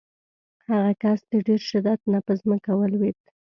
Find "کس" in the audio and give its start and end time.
1.01-1.19